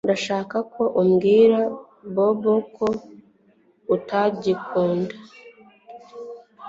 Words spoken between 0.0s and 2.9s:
Ndashaka ko ubwira Bobo ko